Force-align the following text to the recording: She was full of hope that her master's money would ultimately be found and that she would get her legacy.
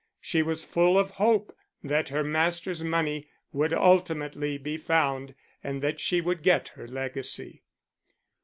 She 0.19 0.41
was 0.41 0.63
full 0.63 0.97
of 0.97 1.11
hope 1.11 1.55
that 1.83 2.09
her 2.09 2.23
master's 2.23 2.83
money 2.83 3.27
would 3.51 3.71
ultimately 3.71 4.57
be 4.57 4.75
found 4.75 5.35
and 5.63 5.79
that 5.83 5.99
she 5.99 6.21
would 6.21 6.41
get 6.41 6.69
her 6.69 6.87
legacy. 6.87 7.61